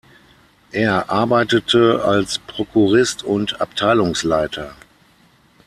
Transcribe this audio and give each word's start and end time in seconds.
Er 0.71 1.11
arbeitete 1.11 2.03
als 2.03 2.39
Prokurist 2.39 3.21
und 3.21 3.61
Abteilungsleiter. 3.61 4.75